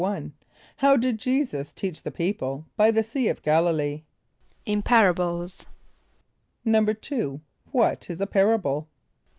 [0.43, 0.45] =
[0.77, 4.03] How did J[=e]´[s+]us teach the people by the Sea of G[)a]l´[)i] lee?
[4.65, 5.67] =In parables.=
[6.65, 8.89] =2.= What is a parable?